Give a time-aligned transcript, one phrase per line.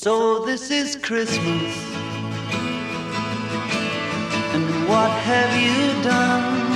[0.00, 1.74] So this is Christmas.
[4.54, 6.74] And what have you done?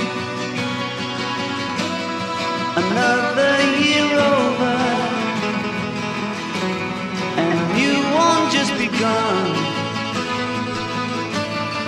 [2.75, 4.77] Another year over.
[7.37, 9.55] And you won't just begun.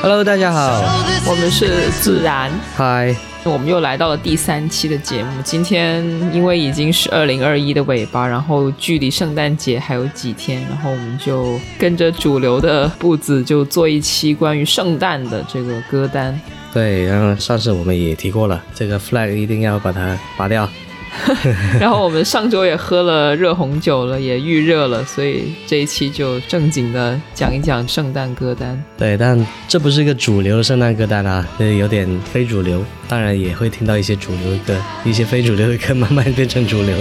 [0.02, 5.31] Hello，大家好， So this 我们是自然，嗨， 我们又来到了第三期的节目。
[5.43, 6.05] 今天
[6.35, 16.39] 因为已经是二零二一的尾巴，然后距离圣诞节还有几天，然后我们就跟着主流的步子，就做一期关于圣诞的这个歌单。
[16.73, 20.69] 对，然后上次我们也提过了，这个 flag 一定要把它拔掉。
[21.81, 28.83] 然后我们上周也喝了热红酒了，也预热了，所以这一期就正经的讲一讲圣诞歌单。
[28.97, 32.85] 对，但这不是一个主流的圣诞歌单啊，这有点非主流。
[33.09, 36.97] 当然也会听到一些主流的歌，一些非主流的歌慢慢变成主流。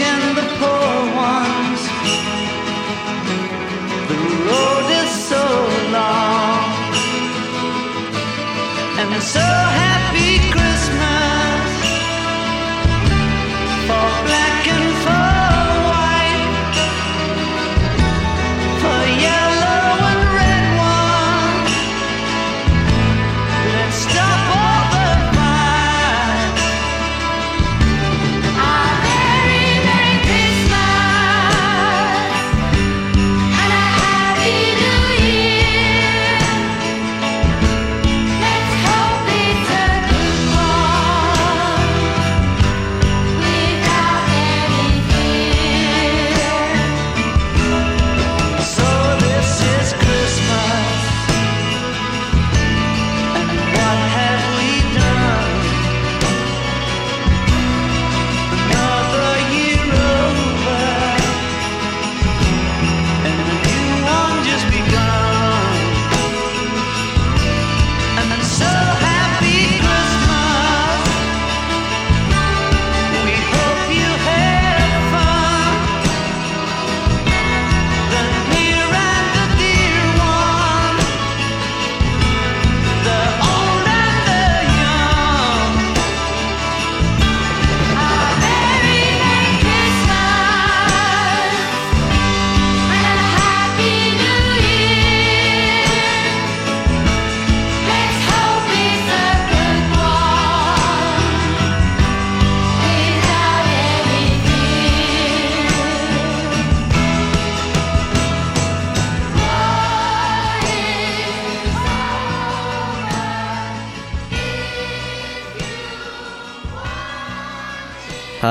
[0.00, 0.96] And the poor
[1.30, 1.82] ones.
[4.10, 4.18] The
[4.48, 5.44] road is so
[5.96, 6.62] long.
[9.00, 9.97] And so happy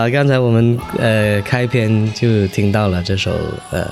[0.08, 3.30] 好，刚才我们呃开篇就听到了这首
[3.72, 3.86] 呃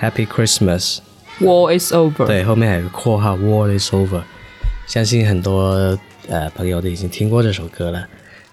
[0.00, 2.24] Happy Christmas，War is over。
[2.24, 4.22] 对，后面还有个括号 War is over，
[4.86, 8.06] 相信很多呃朋友都已经听过这首歌了。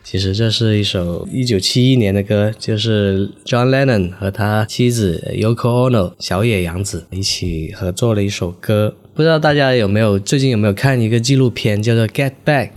[0.03, 8.95] 其实这是一首一九七一年的歌，就是 John Lennon 和他妻子 Yoko Ono 小野洋子一起合作了一首歌。
[9.13, 12.69] 不知道大家有没有最近有没有看一个纪录片叫做《Get Back》，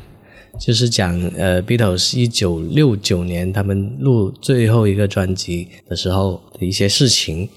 [0.59, 7.49] 就是讲呃 Beatles 一九六九年他们录最后一个专辑的时候的一些事情。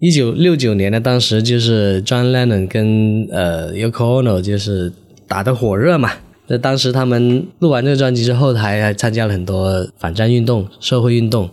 [0.00, 4.92] 一九六九年呢，当时就是 John Lennon 跟呃 Yoko Ono 就是
[5.26, 6.10] 打得火热嘛。
[6.46, 11.50] 那当时他们录完这个专辑之后，还还参加了很多反战运动、社会运动。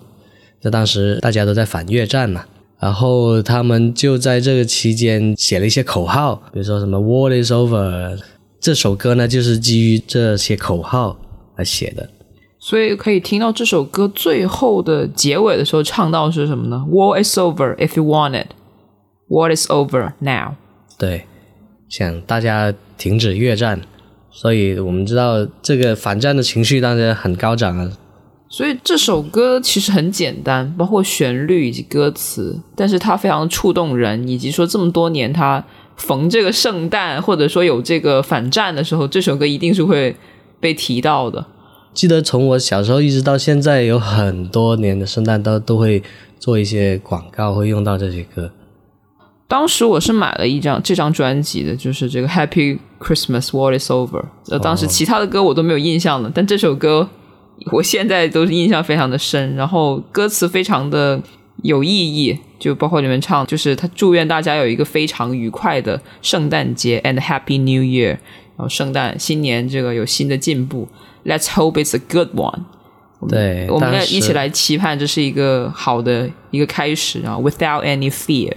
[0.62, 2.46] 在当时大家都在反越战嘛，
[2.80, 8.18] 然后他们就在这个期间写了一些口号，比如说什么 “War is over”。
[8.66, 11.20] 这首歌呢，就是基于这些口号
[11.56, 12.10] 来写的。
[12.58, 18.48] 所以可以听到这首歌最后的结尾的时候唱到是什么呢？War is over if you want it.
[19.30, 20.56] War is over now.
[20.98, 21.26] 对，
[21.88, 23.82] 想大家停止越战，
[24.32, 27.92] 所以我们知道这个反战的情绪当然很高涨啊。
[28.50, 35.64] 所以这首歌其实很简单，包括旋律以及歌词，但是它非常触动人，以及说这么多年它
[35.98, 40.16] 逢这个圣诞或者说有这个反战的时候，这首歌一定是会
[40.60, 41.46] 被提到的。
[41.94, 46.04] 记得从我小时候一直到现在，有很多年的圣诞都都会
[46.38, 48.52] 做一些广告，会用到这些歌。
[49.48, 54.26] 当时我是买了一张这张专辑的，就是这个 Happy Christmas What Is Over。
[54.50, 57.08] 呃，当时其他的歌我都没有印象了，但这首歌
[57.72, 59.56] 我现在都是印象非常的深。
[59.56, 61.22] 然后歌词非常的
[61.64, 70.88] 有意义，就包括你们唱，就是他祝愿大家有一个非常愉快的圣诞节 and Happy New Year，然后圣诞新年这个有新的进步
[71.24, 72.64] ，Let's hope it's a good one。
[73.28, 78.54] 对，我们要一起来期盼这是一个好的一个开始，然后 without any fear，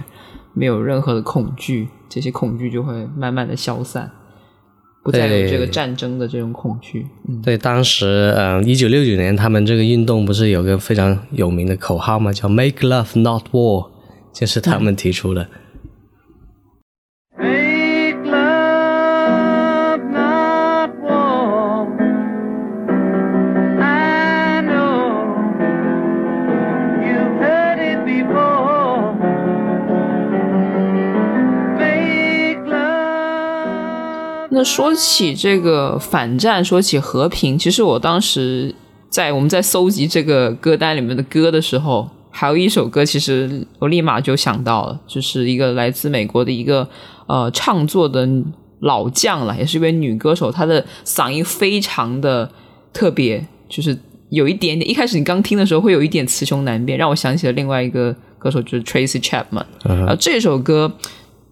[0.53, 4.11] 没有任何的恐惧，这些恐惧就会慢慢的消散，
[5.03, 7.07] 不再有这个战争的这种恐惧。
[7.27, 12.31] 嗯，对，当时嗯，一九六九年他们这个运动不是有个非常有名的口号吗？
[12.33, 13.87] 叫 “Make Love Not War”，
[14.33, 15.47] 就是他们提出的。
[34.59, 38.75] 那说起这个反战，说起和平，其实我当时
[39.09, 46.85] 在我们在搜集这个歌单里面的歌的时候，还有一首歌，其实我立马就想到了，就是一个来自美国的一个
[47.27, 48.27] 呃唱作的
[48.81, 52.51] 老将了，也是一位女歌手，她的嗓音非常的
[52.91, 53.97] 特别，就是
[54.29, 59.63] 有一点点，一开始你刚听的时候会有一点雌雄难辨，让我想起了另外一个歌手，就是 Tracy Chapman。
[59.85, 60.91] 然后这首歌，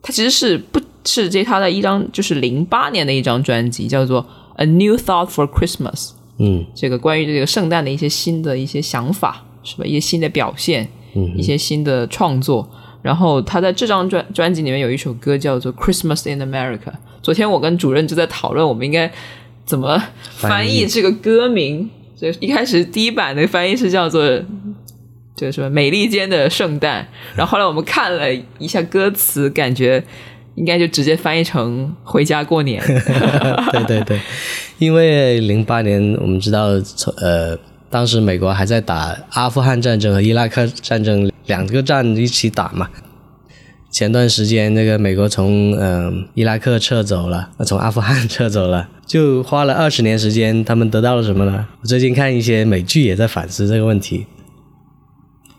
[0.01, 4.21] 它其实是不是这他的一张就是零八年的一张专辑，叫做
[4.57, 6.09] 《A New Thought for Christmas》。
[6.39, 9.85] 嗯这个关于这个圣诞的一些新的一些想法，是吧？
[9.85, 10.87] 一些新的表现，
[11.35, 12.69] 一些新的创作。
[13.01, 16.79] 然后他在这张专专辑里面有一首歌叫做《Christmas in America》。
[17.23, 19.09] 昨天我跟主任就在讨论，我们应该
[19.65, 20.03] 怎么
[20.35, 21.89] 翻译这个歌名。
[22.15, 24.27] 所以一开始第一版的翻译是叫做
[25.35, 27.07] 这个什么“美利坚的圣诞”，
[27.37, 30.03] 然后后来我们看了一下歌词，感觉
[30.57, 32.81] 应该就直接翻译成“回家过年”。
[33.71, 34.19] 对对对，
[34.79, 37.55] 因为零八年我们知道，从呃，
[37.91, 42.89] 当时美国还在打阿富汗战争和伊拉克战争两个战一起打嘛。
[43.91, 51.67] 前段时间，那个美国从嗯、呃伊拉克撤走了，从阿富汗撤走了，就花了二十年时间，他们得到了什么呢？
[51.81, 54.25] 我最近看一些美剧也在反思这个问题。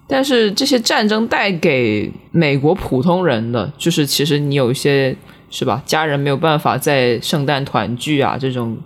[0.09, 5.15] 但是这些战争带给美国普通人的，就是其实你有一些
[5.51, 8.77] 是吧，家人没有办法在圣诞团聚啊，这种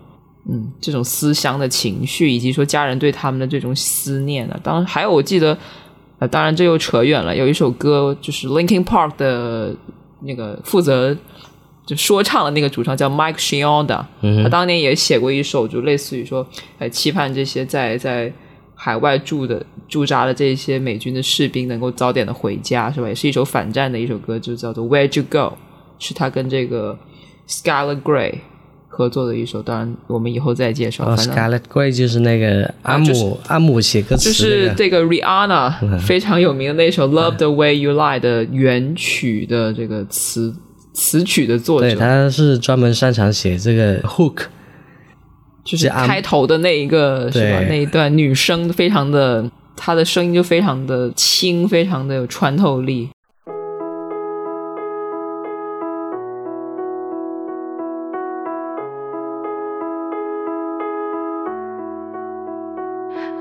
[0.51, 4.59] 嗯这种思乡的情绪，以及说家人对他们的这种思念啊。
[4.65, 5.57] 当然还有我记得，
[6.19, 9.75] 呃，当然这又扯远了，有一首歌就是 Linkin Park 的
[10.23, 11.17] 那个负责
[11.87, 14.05] 就说唱的那个主唱叫 Mike Shinoda，、
[14.43, 16.47] 他当年也写过一首，就类似于说，
[16.79, 18.33] 呃，期盼这些在在
[18.75, 23.07] 海外住的驻扎的这些美军的士兵能够早点的回家，是吧？
[23.07, 25.59] 也是一首反战的一首歌，就叫做 Where'd You Go，
[25.99, 26.99] 是他跟这个
[27.47, 28.37] Scarlet Gray
[28.89, 31.15] 合作的一首，当然我们以后再介绍。
[31.17, 40.57] ，Scarlet Gray 就是那个阿姆、就是阿姆写歌词、就那个，是这个 Rihanna 非常有名的那首《Love the Way You Lie》的原曲的这个词
[40.95, 44.45] 词曲的作对，者，他是专门擅长写这个 hook。
[45.65, 47.61] 就是开头的那一个是吧？
[47.69, 53.11] 那一段女生非常的，她的声音就非常的轻，非常的有穿透力。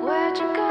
[0.03, 0.61] Where'd you go?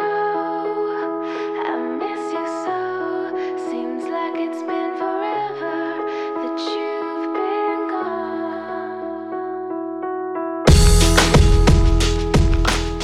[1.65, 3.31] I miss you so.
[3.71, 6.03] Seems like it's been forever
[6.43, 9.07] that you've been gone.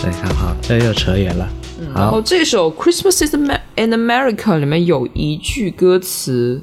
[0.03, 1.49] 对，好好，这又扯远了。
[1.97, 6.63] 然后，这首《Christmas is in America》里面有一句歌词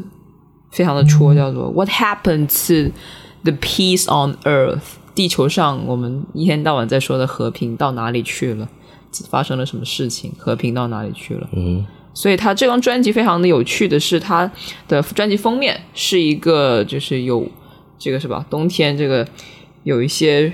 [0.72, 2.92] 非常的戳，叫做 “What happened to
[3.44, 8.68] the peace on Earth？” 地球上我们一天到晚在说的和平到哪里去了？
[9.30, 10.32] 发生了什么事情？
[10.38, 11.48] 和平到哪里去了？
[11.54, 11.86] 嗯，
[12.16, 14.52] 所以他这张专辑非常的有趣的是，他
[14.88, 17.48] 的专辑封面是一个就是有
[18.00, 18.44] 这个是吧？
[18.50, 19.28] 冬天这个
[19.84, 20.52] 有一些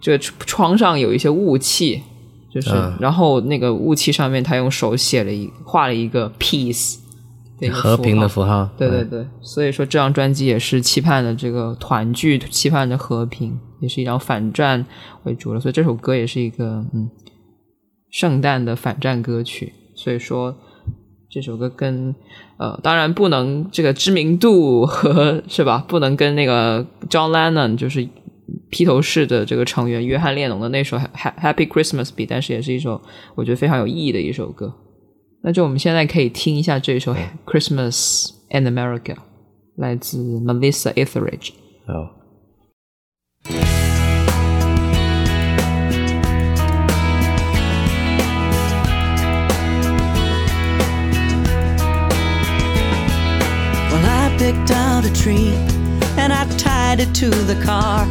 [0.00, 2.02] 这个窗上有一些雾气，
[2.52, 6.98] 就是、嗯然后那个雾气上面他用手写了一画了一个 peace
[7.70, 8.68] 和平的符号。
[8.76, 14.84] 对对对，所以说这张专辑也是期盼的这个团聚，期盼的和平，也是一张反战
[15.24, 15.60] 为主了。
[15.60, 17.10] 所以这首歌也是一个嗯
[18.10, 19.72] 圣诞的反战歌曲。
[19.94, 20.56] 所以说
[21.30, 22.14] 这首歌跟
[22.56, 28.08] 呃，当然不能这个知名度和是吧，不能跟那个 John Lennon 就是
[28.70, 33.00] 披头士的这个成员约翰列侬的那首《Ha- Happy Christmas》比，但是也是一首
[33.34, 34.72] 我觉得非常有意义的一首歌。
[35.42, 39.14] 那就我们现在可以听一下这首《Christmas in America》，
[39.76, 41.50] 来自 Melissa Etheridge。
[41.86, 42.16] 好。
[54.40, 55.52] Picked out a tree
[56.16, 58.06] and I tied it to the car.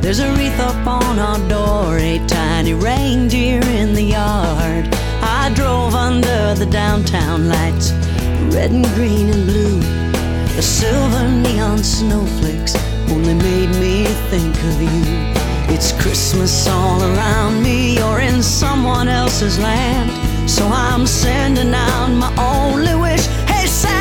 [0.00, 4.88] There's a wreath up on our door, a tiny reindeer in the yard.
[5.20, 7.92] I drove under the downtown lights,
[8.54, 9.80] red and green and blue.
[10.56, 12.74] The silver neon snowflakes
[13.10, 15.38] only made me think of you.
[15.74, 20.10] It's Christmas all around me, or in someone else's land.
[20.48, 23.26] So I'm sending out my only wish.
[23.46, 23.97] Hey, Santa,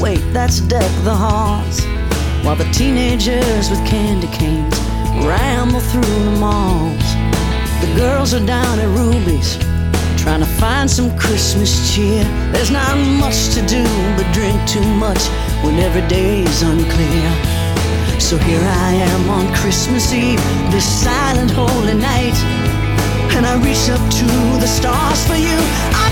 [0.00, 1.84] Wait, that's Deck the Halls.
[2.44, 4.78] While the teenagers with candy canes
[5.24, 7.06] ramble through the malls.
[7.80, 9.56] The girls are down at Ruby's
[10.26, 12.24] trying to find some Christmas cheer.
[12.52, 13.84] There's not much to do
[14.16, 15.22] but drink too much
[15.62, 17.30] when every day is unclear.
[18.18, 22.36] So here I am on Christmas Eve, this silent holy night.
[23.36, 24.26] And I reach up to
[24.58, 25.56] the stars for you.
[26.04, 26.05] I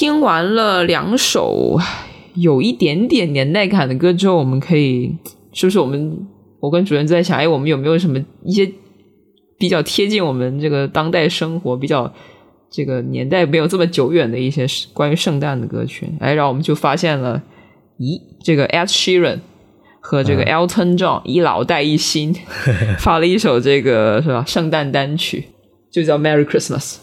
[0.00, 1.78] 听完了两首
[2.32, 5.14] 有一点点年代感的歌之后，我们可以
[5.52, 6.26] 是不是我们
[6.58, 8.66] 我跟主任在想，哎，我们有没有什么一些
[9.58, 12.10] 比较贴近我们这个当代生活、比较
[12.70, 16.10] 这个年代没有这么久远的一些关于圣诞的歌曲？
[16.18, 17.42] 哎，然后我们就发现了，
[17.98, 19.40] 咦，这个 Ed Sheeran
[20.00, 22.34] 和这个 Elton John 一老带一新，
[22.98, 25.48] 发了一首这个是吧圣诞单曲，
[25.92, 26.96] 就叫 Merry Christmas。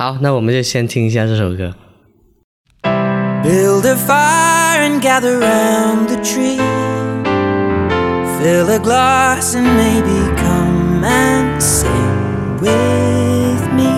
[0.00, 1.74] 好，那我们就先听一下这首歌。
[3.42, 6.58] Build a fire and gather round the tree.
[8.38, 13.88] Fill a glass and maybe come and sing with me.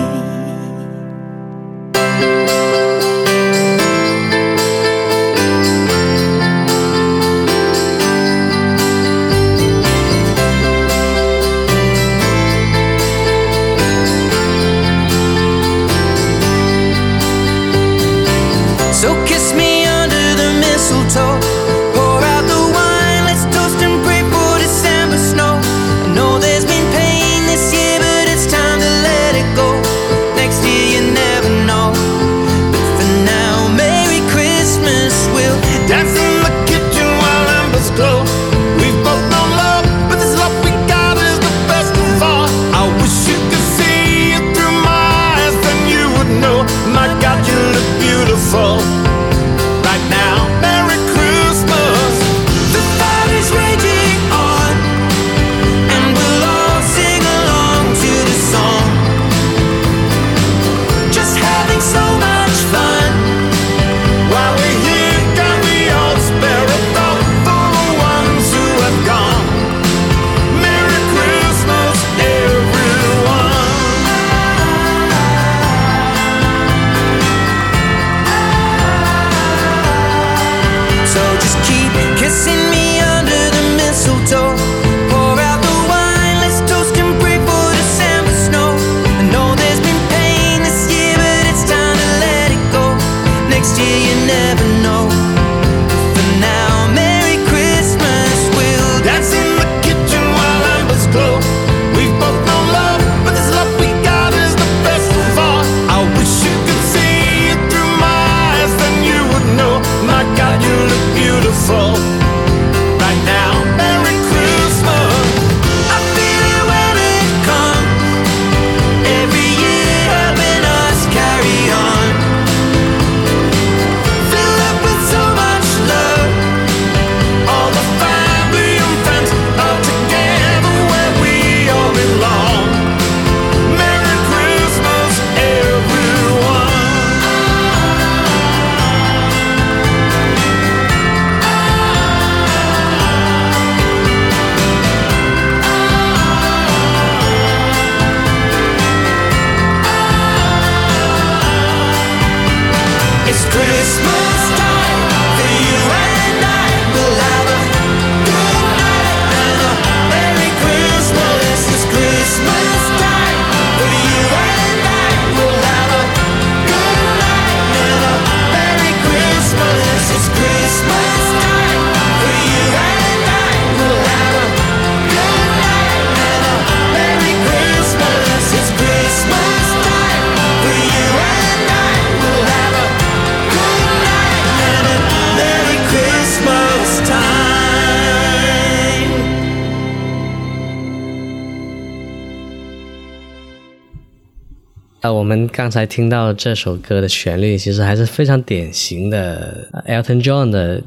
[195.13, 200.81] 我们刚才听到这首歌的旋律，其实还是非常典型的 Elton John 的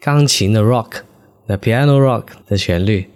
[0.00, 1.00] 钢琴的 rock
[1.46, 3.06] 的 piano rock 的旋律。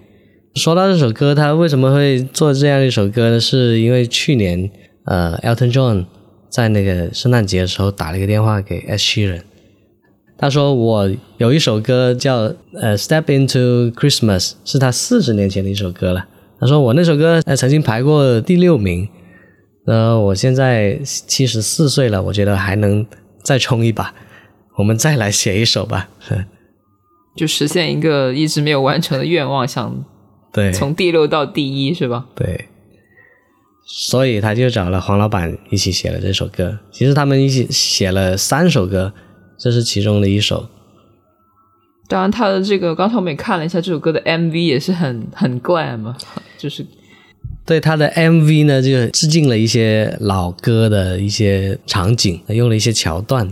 [0.55, 3.39] 说到这首歌，他为什么会做这样一首歌呢？
[3.39, 4.71] 是因为去年
[5.05, 6.07] 呃 Elton John
[6.49, 9.43] 在那个圣诞节的时候打了一个电话给 Asher
[10.37, 16.27] 他说我有一首歌叫呃 Step Into Christmas，是他四十年前的一首歌了。
[16.61, 19.09] 他说我那首歌呃曾经排过第六名，
[19.89, 23.07] 呃我现在七十四岁了，我觉得还能
[23.43, 24.15] 再冲一把，
[24.77, 26.09] 我们再来写一首吧。
[27.35, 30.05] 就实现一个一直没有完成的愿望，想
[30.53, 32.27] 对，从第六到第一，是吧？
[32.35, 32.67] 对，
[33.87, 36.79] 所以他就找了黄老板一起写了这首歌。
[36.91, 39.15] 其实他们一起写了三首歌，
[39.57, 40.69] 这是其中的一首。
[42.09, 46.17] 当然，他的这个刚才我们也看了一下这首歌的 MV，也是很很 glam 嘛，
[46.59, 46.85] 就是
[47.69, 53.47] 对他的 MV 呢，就致敬了一些老歌的一些场景，用了一些桥段。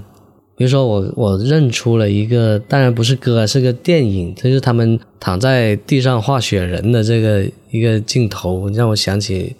[0.57, 9.55] 比如说我我认出了一个，当然不是歌啊，是个电影，就是他们躺在地上画雪人的这个一个镜头，让我想起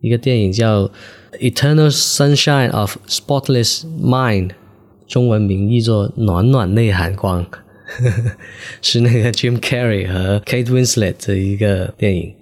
[0.00, 0.84] 一个电影叫
[1.40, 4.48] 《Eternal Sunshine of Spotless Mind》，
[5.08, 7.44] 中文名译作《暖暖内涵光》，
[8.80, 12.32] 是那个 Jim Carrey 和 Kate Winslet 的一个电影。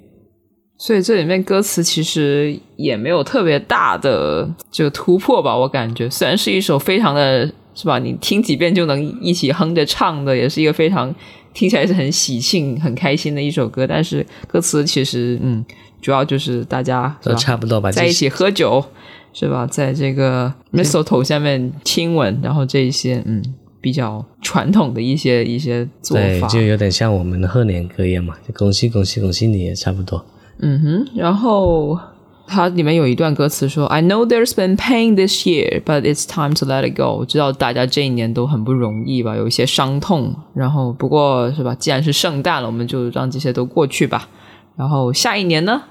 [0.85, 6.11] 所以这里面歌词其实也没有特别大的这个突破吧，我感觉。
[6.11, 11.15] 虽然是一首非常的是吧，你听几遍就能一起哼着唱的，也是一个非常
[11.55, 15.65] 听起来是很喜庆、很开心的一首歌，但是歌词其实嗯，
[16.03, 18.85] 主要就是大家是都差不多吧，这在一起喝酒
[19.33, 23.43] 是吧，在这个 mistletoe 下面亲吻，然后这一些嗯
[23.81, 30.23] 比较传统的一些一些做法对，法，就有点像我们的贺年歌一样嘛，就恭喜恭喜恭喜你也差不多。
[30.59, 31.99] 嗯哼，然后
[32.47, 40.35] 它里面有一段歌词说：“I know there's been pain this year, but it's time to let it go。”我知道大家这一年都很不容易吧，有一些伤痛。
[40.55, 44.29] 然后不过是吧，既然是圣诞了，我们就让这些都过去吧。
[44.77, 45.83] 然后下一年呢，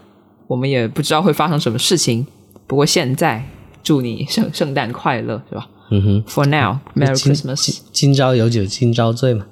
[0.47, 2.25] 我们也不知道会发生什么事情。
[2.67, 3.43] 不过现在
[3.83, 7.65] 祝你圣圣诞快乐，是吧嗯哼？For now, Merry Christmas。
[7.65, 9.45] 今今朝有酒今朝醉嘛。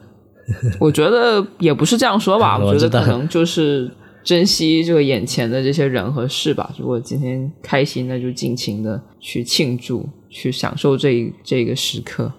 [0.79, 3.91] 我觉得也不是这样说吧， 我我觉得可能就是
[4.23, 6.73] 珍惜这个眼前的这些人和事吧。
[6.77, 12.31] 如果今天开心，那就尽情的去庆祝，去享受这一这个时刻。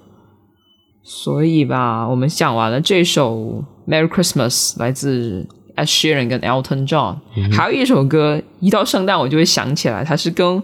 [1.02, 7.16] 所以吧，我们讲完了这首《Merry Christmas》，来自 Ed Sheeran 跟 Elton John，、
[7.50, 10.62] 还有一首歌，一到圣诞我就会想起来，它是跟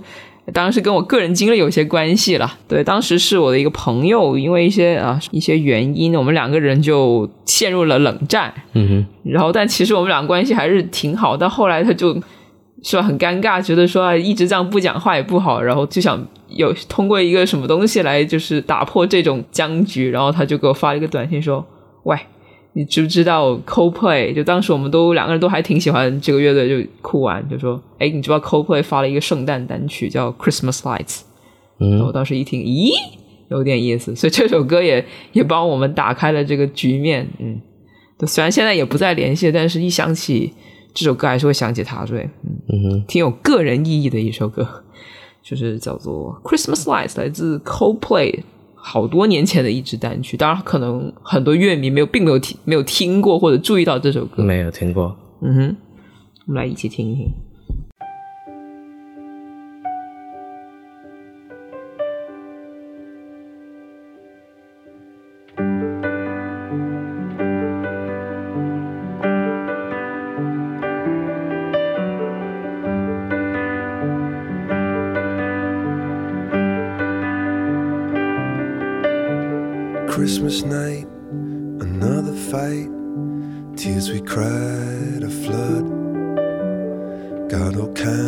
[0.52, 2.50] 当然是跟我个人经历有些关系了。
[2.66, 8.52] 对，当时是我的一个朋友，因为一些啊一些原因，我们两个人就陷入了冷战。
[8.72, 11.36] 嗯哼然后，但其实我们俩关系还是挺好。
[11.36, 12.14] 但后来他就
[12.82, 20.10] 是吧很尴尬，觉得说啊一直这样不讲话也不好，然后就想有通过一个什么东西来就是打破这种僵局。
[20.10, 21.66] 然后他就给我发了一个短信说
[22.04, 22.16] ：“喂，
[22.74, 24.32] 你知不知道 Coldplay？
[24.32, 31.22] 就当时我们都两个人都还挺喜欢这个乐队，就哭完，就说哎，你知道 Coldplay 发了一个圣诞单曲叫 Christmas Lights？”，
[31.80, 32.90] 嗯我当时一听，咦，
[33.48, 37.26] 有点意思，所以这首歌也也帮我们打开了这个局面。
[37.38, 37.60] 嗯，
[38.18, 40.52] 对虽然现在也不再联系，但是一想起
[40.94, 42.04] 这首歌，还是会想起他。
[42.04, 44.66] 对，嗯，嗯，挺有个人意义的一首歌，
[45.42, 48.40] 就是叫做《Christmas Lights》，来自 Coldplay。
[48.90, 54.42] 好多年前的一支单曲，当然可能很多乐迷没有，并没有听没有听过或者注意到这首歌。
[54.42, 55.14] 没有听过。
[55.42, 55.76] 嗯哼，
[56.46, 57.28] 我们来一起听一听。
[80.28, 81.06] Christmas night,
[81.80, 82.90] another fight.
[83.78, 85.86] Tears we cried a flood.
[87.48, 88.27] Got all kinds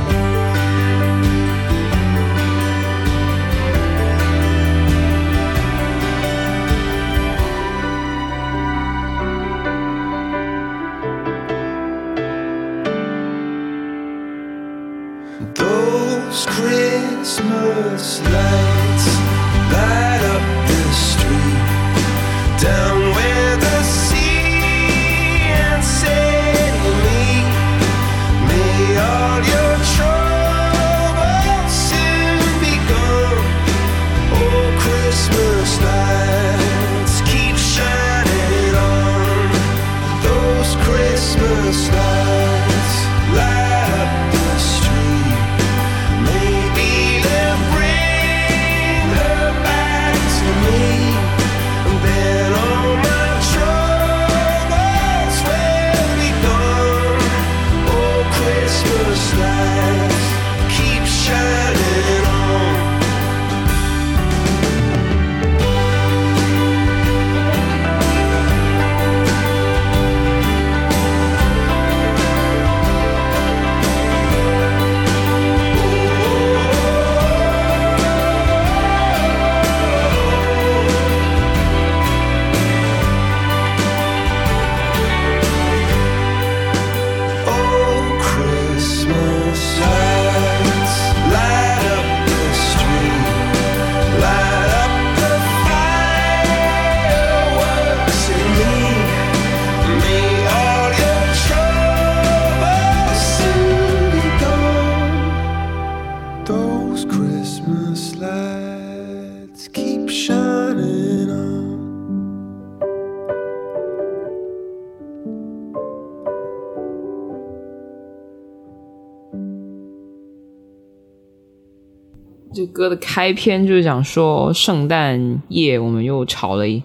[122.81, 126.81] 歌的开篇就是讲说，圣诞夜我们又吵了一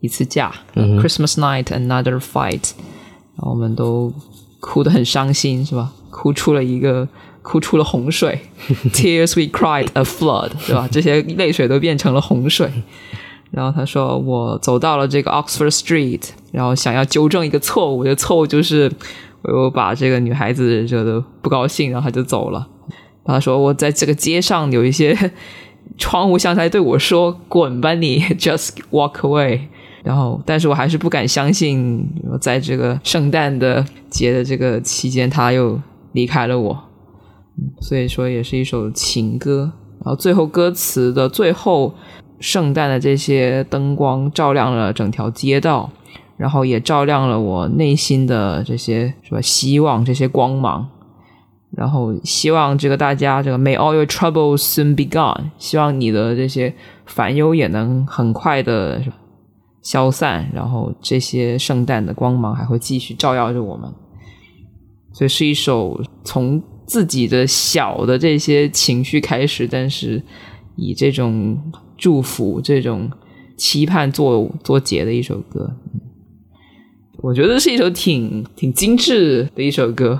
[0.00, 2.72] 一次架、c h r i s t m a s night another fight，
[3.36, 4.12] 然后我们都
[4.58, 5.92] 哭得很伤心，是吧？
[6.10, 7.08] 哭出了一个，
[7.42, 8.40] 哭出了洪水，
[8.92, 10.88] tears we cried a flood，对吧？
[10.90, 12.68] 这些泪水都变成了洪水。
[13.52, 18.90] 然后他说，我走到了这个 Oxford Street，然后想要纠正一个错误，这个错误就是
[19.42, 22.66] 我又把这个女孩子惹得不高兴，然后他就走了。
[23.26, 25.32] 他说：“我在这个街上有一些
[25.98, 29.60] 窗户像在对我说‘滚吧你 ’，just walk away。”
[30.04, 32.06] 然后，但是我还是不敢相信，
[32.40, 35.80] 在这个圣诞的节的这个期间，他又
[36.12, 36.84] 离开了我。
[37.58, 39.72] 嗯，所以说也是一首情歌。
[40.04, 41.92] 然后最后歌词的最后，
[42.38, 45.90] 圣诞的这些灯光照亮了整条街道，
[46.36, 50.88] 然后也照亮了我内心的这些什么希望，这些光芒。
[51.76, 59.02] 然后希望这个大家这个 May all your troubles soon be gone，希望你的这些烦忧也能很快的
[59.82, 63.92] 消散，然后这些圣诞的光芒还会继续照耀着我们。
[65.12, 70.22] 所以是一首从自己的小的这些情绪开始，但是
[70.76, 71.58] 以这种
[71.98, 73.10] 祝福、这种
[73.58, 75.70] 期盼做做结的一首歌。
[77.18, 80.18] 我觉得是一首挺挺精致的一首歌。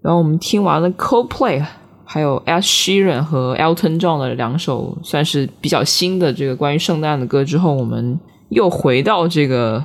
[0.00, 1.64] 然后我们听完了 Coldplay，
[2.04, 8.18] 还有 Ed Sheeran 和 Elton John 的两首算是比较新的这个关于圣诞的歌之后，我们
[8.50, 9.84] 又回到这个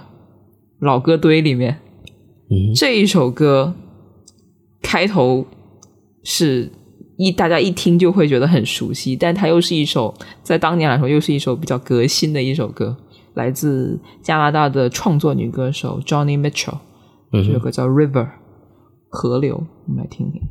[0.79, 1.79] 老歌堆里面。
[2.49, 3.73] 嗯这一首歌
[4.81, 5.45] 开头
[6.23, 6.69] 是
[7.17, 12.95] 一大家一听就会觉得很熟悉，但它又是一首在当年来说又是一首比较革新的一首歌，
[13.33, 16.77] 来自加拿大的创作女歌手 Johnny Mitchell，
[17.31, 18.27] 嗯这首歌叫 River。
[19.13, 20.41] 河流，我们来听听。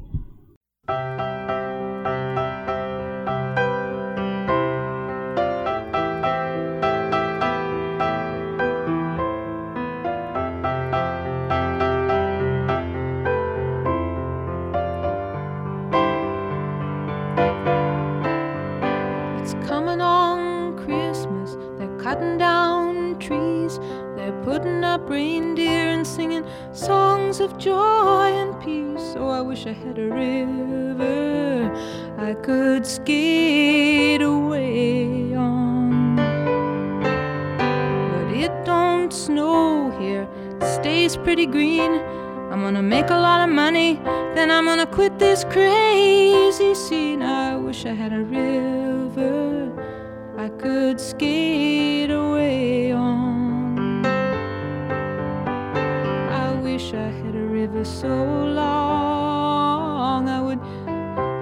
[56.83, 60.29] Wish I had a river so long.
[60.29, 60.61] I would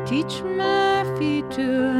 [0.07, 1.99] teach my feet to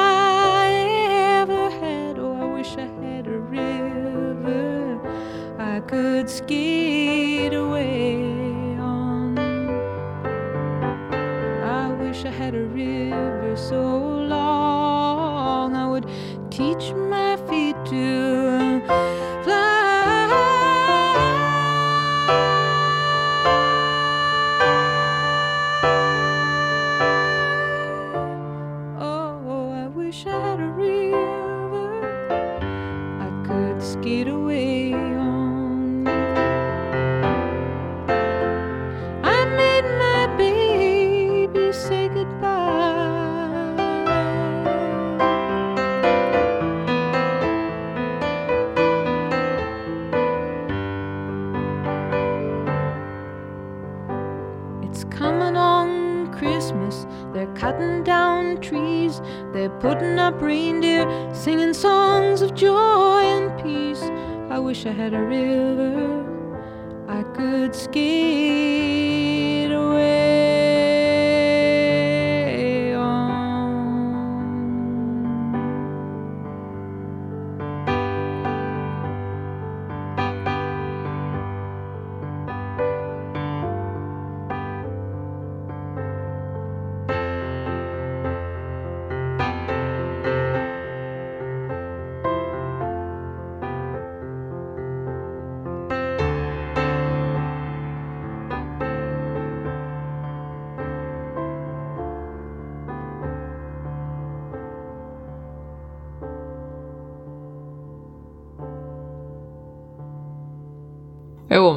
[16.61, 18.20] teach my feet to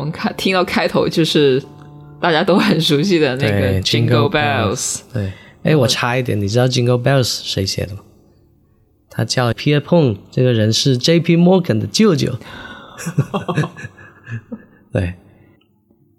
[0.05, 1.63] 们看听到开头就是
[2.21, 8.01] 大家都很熟悉的那个 Jingle Bells，对，哎，我差一点，你知道 Jingle Bells 谁写的吗？
[9.11, 11.37] 他叫 Pierre Pong，这个人是 J.P.
[11.37, 12.33] Morgan 的舅舅。
[14.93, 15.15] 对，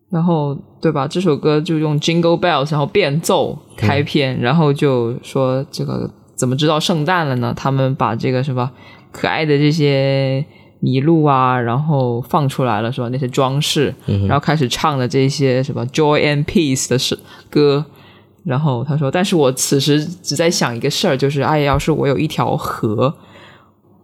[0.10, 1.06] 然后对吧？
[1.06, 7.54] 这首歌就用 Jingle Bells，然后变奏开篇，然后就说这个怎么知道圣诞了呢？
[7.54, 8.71] 他们把这个什么
[9.12, 10.45] 可爱的这些
[10.86, 13.10] 麋鹿啊，然后放出来了，是吧？
[13.10, 13.93] 那些装饰，
[14.28, 17.17] 然后开始唱的这些什么 Joy and Peace 的是
[17.50, 17.86] 歌。
[18.43, 23.12] 然后他说：“但是我此时只在想一个事儿，就是哎，要是我有一条河，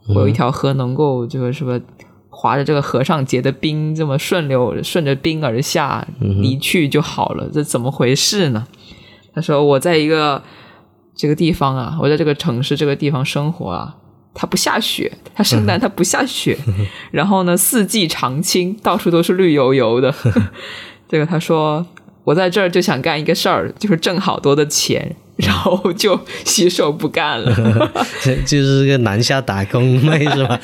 [0.07, 1.79] 我有一条河能够这个什么
[2.27, 8.65] 划着这个河上结的冰，这么顺流顺着冰而下离去就好了，这怎么回事呢？”
[9.35, 10.41] 他说：“我在一个
[11.15, 13.95] 这个地方啊，我在这个城市这个地方生活啊，
[14.33, 16.57] 它不下雪，它圣诞 它不下雪，
[17.11, 20.13] 然后呢四季常青，到处都是绿油油的。
[21.09, 21.85] 这个他说
[22.23, 27.51] 我在这儿就想干一个事儿，就是挣好多的钱，然后就洗手不干了。
[28.21, 30.59] 这就是个南下打工妹是吧？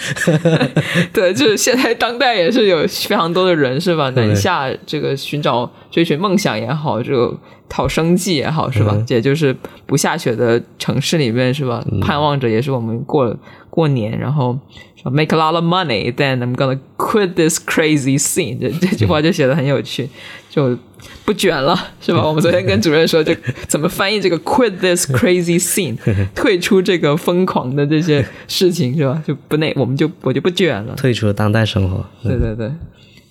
[1.11, 4.09] 对，就是现在当代也是有非常多的人是吧？
[4.11, 7.35] 南下这个寻找追寻梦想也好，这个
[7.69, 8.97] 讨生计也好是吧？
[9.07, 11.83] 也就是不下雪的城市里面是吧？
[12.01, 13.35] 盼望着也是我们过
[13.77, 14.57] 过年，然后
[14.99, 20.09] 说 make a lot of money, then I'm gonna quit this crazy scene 这这句话就写的很有趣，
[20.49, 20.75] 就
[21.23, 22.25] 不卷了是吧？
[22.25, 23.35] 我们昨天跟主任说，就
[23.69, 25.95] 怎么翻译这个 quit this crazy scene，
[26.33, 29.21] 退出这个疯狂的这些事情是吧？
[29.27, 30.95] 就不那我们就我就不卷了。
[30.95, 32.03] 退出了当代生活。
[32.23, 32.71] 对对对。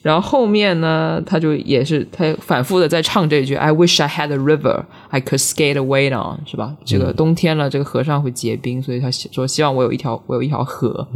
[0.07, 6.77] 然后后面呢，他就也是他反复的在唱这句 “I wish I had a river I could skate away on”，是吧？
[6.85, 11.09] 这个冬天了，这个河上会结冰，所以他说希望我有一条我有一条河。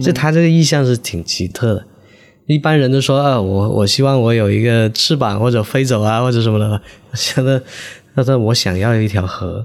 [0.00, 1.86] 就他这个意象是挺奇特的。
[2.46, 6.82] 一般人都说啊，我我希望我有一个翅膀或者飞走啊，或者什么的。
[7.14, 7.62] 现在
[8.16, 9.64] 他说我想要一条河，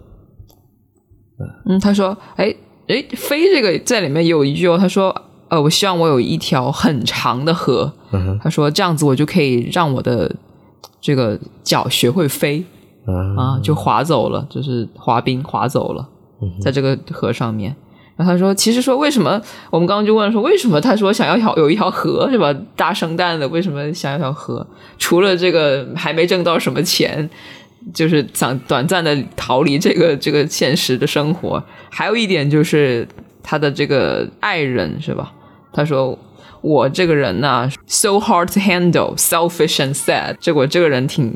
[1.65, 2.53] 嗯，他说，哎
[2.87, 7.93] 哎，飞这个在里面有一句哦，他说，呃，我希望我有一条很长的河。
[8.11, 10.33] 嗯他说这样子我就可以让我的
[11.01, 12.63] 这个脚学会飞
[13.05, 16.07] 啊啊，就滑走了，就是滑冰滑走了，
[16.61, 17.75] 在这个河上面。
[18.15, 22.51] 然后他说，其实说为什么我们刚刚就问说为什么他说想要条有一条河是吧？
[22.75, 24.65] 大圣诞的为什么想要条河？
[24.97, 27.29] 除了这个还没挣到什么钱，
[27.93, 33.07] 就是想短暂的逃离这个这个现实的生活，还有一点就是
[33.43, 35.31] 他的这个爱人是吧？
[35.77, 36.17] 他说
[36.61, 41.31] 我这个人呐、s o hard to handle, selfish and sad，结果这个人挺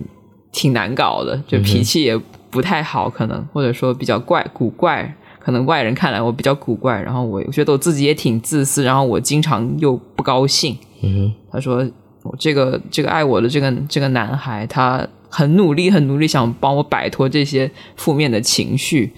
[0.51, 2.19] 挺难搞的，就脾气也
[2.49, 5.15] 不太好，可能或者说比较怪古怪。
[5.37, 10.75] 可能外人看来我比较古怪，然后我我觉得我自己也挺自私，然后我经常又不高兴。
[11.03, 11.87] 嗯他说
[12.23, 19.13] 我这个这个爱我的这个这个男孩，他很努力很努力想帮我摆脱这些负面的情绪，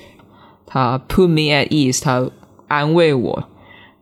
[0.65, 2.29] 他 put me at ease，他
[2.67, 3.47] 安慰我。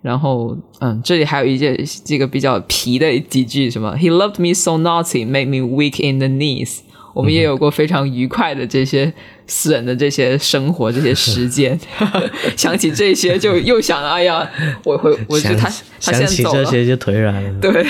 [0.02, 6.80] 然后，嗯，这里还有一件这个比较皮的几句，什么 He loved me so naughty, made me weak in the knees。
[7.14, 9.14] 我们也有过非常愉快的这些
[9.46, 11.78] 私人的这些生活这些时间，
[12.56, 14.50] 想起这些就又想，哎呀，
[14.86, 17.60] 我会，我觉得他想他想起现在走了，这些就腿软了。
[17.60, 17.84] 对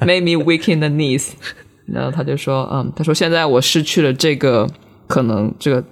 [0.00, 1.28] ，made me weak in the knees。
[1.86, 4.68] 然后他就说，嗯，他说现在我失去了这个
[5.06, 5.84] 可能这个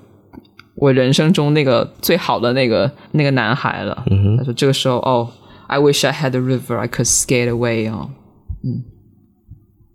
[0.74, 4.04] 我人生中那个最好的那个那个男孩了。
[4.36, 5.28] 他说这个时候，哦
[5.68, 8.10] ，I wish I had a river I could skate away on。
[8.64, 8.82] 嗯，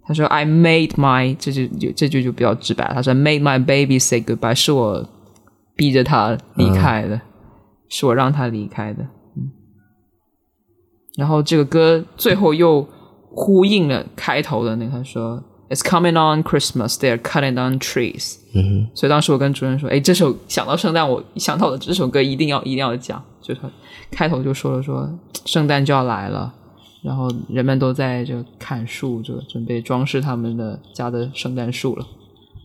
[0.05, 5.07] 他说 I made my 这句就这句就比较直白，他说 made my baby say goodbye，是我
[5.75, 7.19] 逼着他离开的，
[7.89, 9.03] 是我让他离开的。
[9.03, 9.51] 嗯
[11.15, 12.81] 然后这个歌最后又
[13.29, 15.43] 呼应了开头的那个，他说
[15.73, 23.61] "It's coming on Christmas, they're cutting down trees." 嗯所以当时我跟主任说，哎，这首想到圣诞，我想到的这首歌一定要一定要讲，就是
[24.11, 25.09] 开头就说了说
[25.45, 26.53] 圣诞就要来了，
[27.01, 32.05] 然后人们都在这砍树，就准备装饰他们的家的圣诞树了。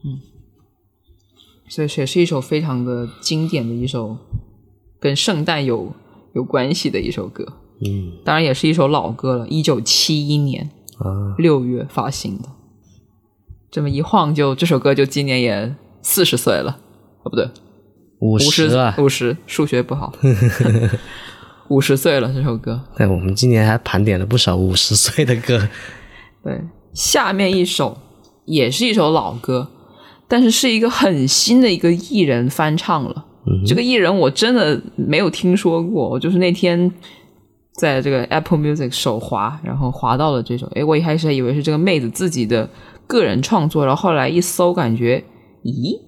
[0.04, 0.20] 嗯，
[1.68, 4.16] 所以也是一首非常的经典的一首
[5.00, 5.92] 跟圣诞有
[6.34, 7.46] 有关系的一首歌。
[7.80, 12.48] 嗯当然也是一首老歌了，一九七一年啊，六月发行的。
[13.70, 16.78] 这么一晃就这首歌就今年也四十岁了，
[17.22, 17.48] 哦不对，
[18.20, 18.68] 五五十！
[18.98, 20.12] 五十，数学不好，
[21.68, 22.80] 五十岁了这首歌。
[22.96, 25.68] 对，我们今年还盘点了不少五十岁的歌。
[26.42, 26.60] 对，
[26.94, 27.98] 下面一首
[28.46, 29.68] 也是一首老歌，
[30.26, 33.26] 但是是一个很新的一个艺人翻唱了。
[33.66, 36.90] 这个艺人我真的没有听说过，我就是那天
[37.74, 40.66] 在这个 Apple Music 手滑，然后滑到了这首。
[40.74, 42.68] 哎，我一开始还以为是这个妹子自己的
[43.08, 45.24] 个人创作，然后后来一搜，感觉
[45.64, 45.98] 咦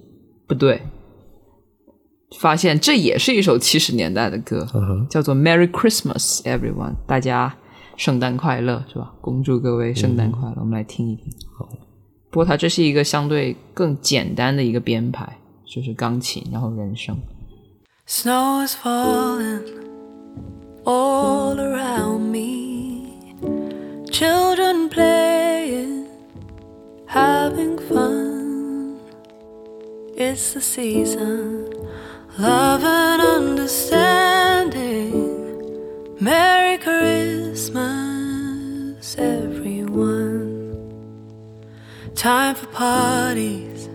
[0.47, 0.83] 不对，
[2.39, 4.65] 发现这也是一首七十年代的歌，
[5.09, 7.57] 叫做《Merry Christmas Everyone》，大家
[7.97, 9.13] 圣诞快乐是吧？
[9.19, 10.55] 恭祝各位圣诞快乐。
[10.59, 11.25] 我们来听一听。
[11.57, 11.67] 好
[12.29, 17.17] 不过它这是一个相对更简单的一个编排，就是钢琴，然后人声。
[18.07, 19.61] Snow is falling
[20.85, 23.09] all around me.
[24.09, 26.00] Children playing,
[27.11, 28.97] having fun.
[30.15, 31.69] It's the season,
[32.39, 35.11] love and understanding.
[36.21, 37.75] Merry Christmas,
[39.17, 40.47] everyone.
[42.15, 43.87] Time for parties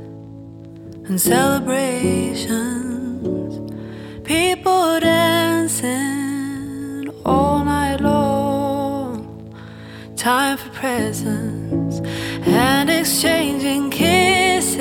[1.09, 3.73] and celebrations.
[4.25, 9.55] People dancing all night long.
[10.17, 11.86] Time for presents
[12.47, 14.77] and exchanging kisses.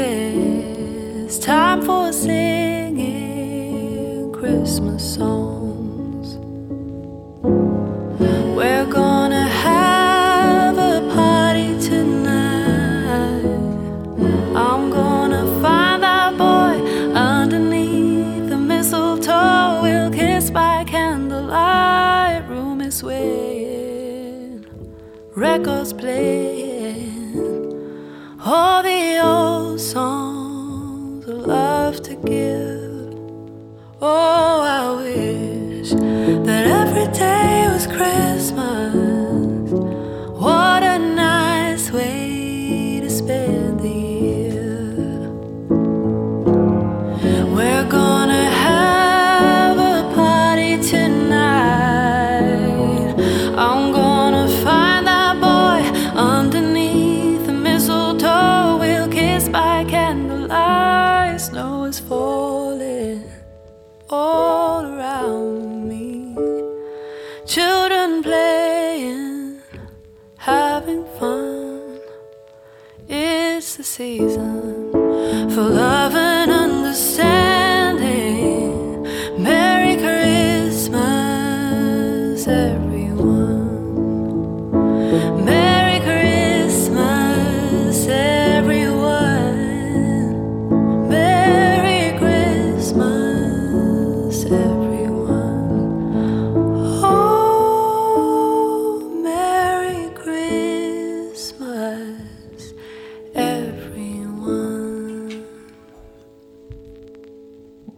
[1.39, 3.11] Time for singing
[4.32, 6.38] Christmas songs.
[8.55, 13.45] We're gonna have a party tonight.
[14.55, 16.80] I'm gonna find that boy
[17.13, 19.82] underneath the mistletoe.
[19.82, 22.47] We'll kiss by candlelight.
[22.47, 24.66] Room is swaying,
[25.36, 26.55] records playing,
[28.46, 33.18] all the old songs of love to give.
[34.00, 34.34] Oh,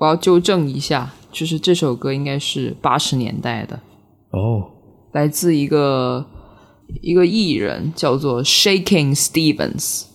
[0.08, 3.78] 我要纠正一下，就是这首歌应该是八十年代的，
[4.32, 4.64] 哦，
[5.12, 6.26] 来自一个
[7.02, 10.06] 一个艺人叫做 Shaking Stevens。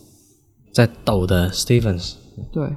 [0.73, 2.15] 在抖的 Stevens，
[2.51, 2.67] 对，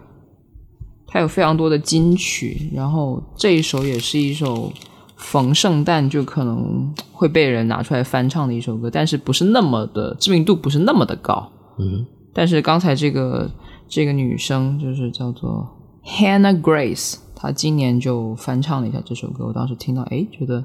[1.06, 4.70] 他有非常多的金曲，然后这一首也是一首
[5.16, 11.50] 逢圣诞就可能会被人拿出来翻唱的一首歌，但是不是那么的知名度不是那么的高。
[11.78, 12.04] 嗯，
[12.34, 13.50] 但是刚才这个
[13.88, 15.66] 这个女生就是叫做
[16.06, 20.64] Hannah Grace，她今年就翻唱了一下这首歌，我当时听到，哎，觉得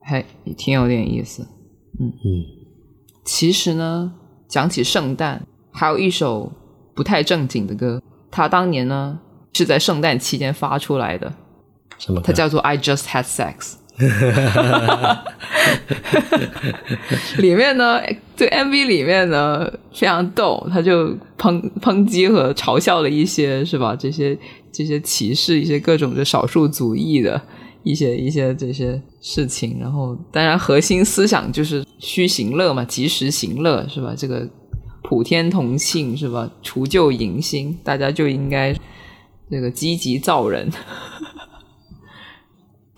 [0.00, 1.46] 还也挺有点意思。
[2.00, 2.44] 嗯嗯，
[3.24, 4.14] 其实呢，
[4.46, 6.52] 讲起圣诞，还有一首
[6.94, 9.18] 不太正经的歌，它当年呢
[9.52, 11.34] 是在圣诞期间发出来的，
[11.98, 12.20] 什么？
[12.20, 13.54] 它叫做《I Just Had Sex》。
[17.38, 18.00] 里面呢，
[18.36, 23.96] 这 MV 里面呢非常逗，他就抨抨击和嘲笑了一些是吧？
[23.98, 24.38] 这些
[24.72, 27.40] 这些歧视一些各种的少数族裔的
[27.82, 34.14] 一些一些这些事情，然后当然核心思想就是虚行乐嘛，及时行乐是吧？
[34.16, 34.48] 这个
[35.02, 36.48] 普天同庆是吧？
[36.62, 38.74] 除旧迎新，大家就应该
[39.50, 40.70] 这个积极造人。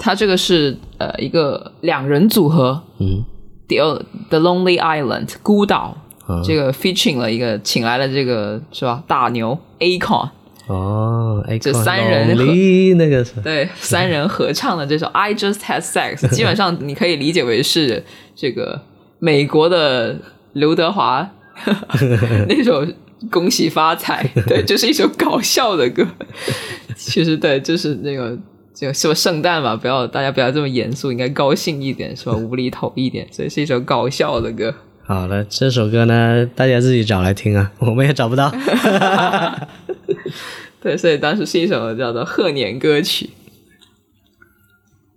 [0.01, 2.83] 他这个是呃一个两人组合。
[2.99, 3.23] 嗯
[3.69, 5.97] ，，The The Lonely Island 孤岛，
[6.27, 6.41] 啊。
[6.43, 9.57] 这个 featuring 了一个请来了这个是吧大牛。
[9.79, 10.31] Acon，
[10.67, 13.41] 哦，哎，这三人合离那个是。
[13.43, 18.03] 对三人合唱的这首 I Just Had Sex， 基本上你可以理解为是
[18.35, 18.81] 这个
[19.19, 20.17] 美国的
[20.55, 21.31] 刘德华
[22.49, 22.85] 那首。
[23.31, 26.07] 恭喜发财，对， 就是一首搞笑的歌。
[26.97, 28.35] 其实对，就是那个
[28.81, 29.13] 这个是吧？
[29.13, 32.33] 圣诞嘛，不要大家不要这么严肃，应该高兴一点，是吧？
[32.33, 34.75] 无厘头一点，所以是一首搞笑的歌。
[35.03, 38.51] 好了，这首歌呢，大家自己找来听啊， 我们也找不到。
[40.81, 43.29] 对，所以当时是一首叫做贺年歌曲。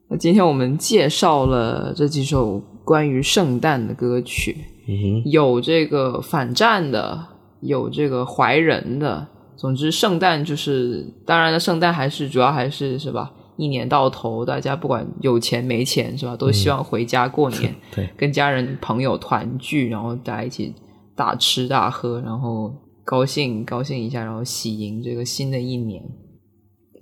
[0.09, 4.57] 那今天我们介绍了这几首关于圣诞的歌曲，
[4.89, 7.27] 嗯有这个反战的，
[7.61, 9.25] 有这个怀人的。
[9.55, 13.31] 总之，圣诞就是，当然了，圣诞还是主要还是是吧？
[13.55, 20.73] 一年到头，大家不管有钱没钱是吧，都希望回家过年， 对，跟家人朋友团聚，然后大家一起
[21.15, 22.73] 大吃大喝，然后
[23.03, 26.03] 高兴高兴一下，然后喜迎这个新的一年。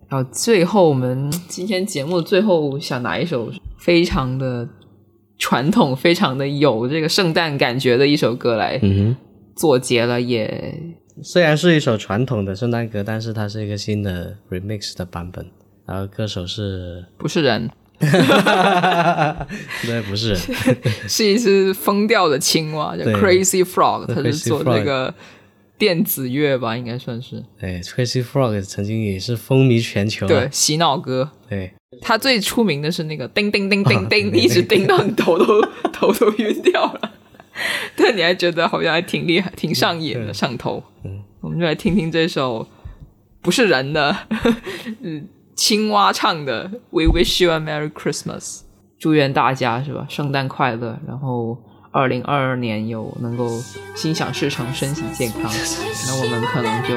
[0.10, 4.68] 然后最后，我们今天节目最后想拿一首非常的
[5.38, 9.16] 传统、非常的有这个圣诞感觉的一首歌来嗯
[9.56, 10.78] 做结了，也
[11.16, 15.46] 哼，虽然是一首传统的圣诞歌，但是它是一个新的 remix 的版本，
[15.92, 17.70] 然后歌手是，不是人，
[18.00, 20.34] 对，不是，
[21.10, 25.14] 是一只疯掉的青蛙，叫 Crazy Frog，The 它是做那个
[25.78, 27.44] 电子乐吧，应该算是。
[27.60, 31.30] 对，Crazy Frog 曾经也是风靡全球、啊，对洗脑歌。
[31.50, 34.42] 对，他最出名的是那个叮叮叮叮啊叮， 叮叮。
[34.42, 35.62] 一直叮到你头都
[35.92, 37.12] 头都晕掉了，
[37.98, 40.82] 但你还觉得好像还挺厉害，挺上瘾的，上头。
[41.04, 42.66] 嗯，我们就来听听这首
[43.42, 44.16] 不是人的，
[45.02, 45.28] 嗯，
[45.62, 48.40] 青蛙唱的《We Wish You a Merry Christmas》，
[48.98, 51.56] 祝愿大家是吧，圣诞快乐，然后
[51.92, 53.48] 二零二二年有能够
[53.94, 55.44] 心想事成，身体健康。
[56.08, 56.96] 那我们可能就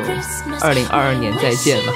[0.62, 1.92] 二零二二年再见了。